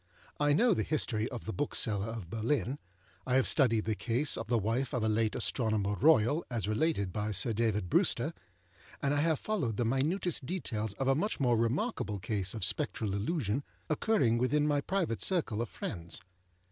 I 0.39 0.53
know 0.53 0.73
the 0.73 0.81
history 0.81 1.29
of 1.29 1.45
the 1.45 1.53
Bookseller 1.53 2.07
of 2.07 2.27
Berlin, 2.31 2.79
I 3.27 3.35
have 3.35 3.45
studied 3.47 3.85
the 3.85 3.93
case 3.93 4.35
of 4.35 4.47
the 4.47 4.57
wife 4.57 4.93
of 4.95 5.03
a 5.03 5.07
late 5.07 5.35
Astronomer 5.35 5.93
Royal 5.93 6.43
as 6.49 6.67
related 6.67 7.13
by 7.13 7.31
Sir 7.31 7.53
David 7.53 7.87
Brewster, 7.87 8.33
and 8.99 9.13
I 9.13 9.21
have 9.21 9.37
followed 9.37 9.77
the 9.77 9.85
minutest 9.85 10.43
details 10.43 10.93
of 10.93 11.07
a 11.07 11.13
much 11.13 11.39
more 11.39 11.55
remarkable 11.55 12.17
case 12.17 12.55
of 12.55 12.63
Spectral 12.65 13.13
Illusion 13.13 13.63
occurring 13.91 14.39
within 14.39 14.65
my 14.67 14.81
private 14.81 15.21
circle 15.21 15.61
of 15.61 15.69
friends. 15.69 16.19